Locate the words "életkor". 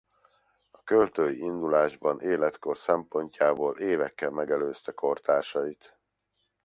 2.19-2.77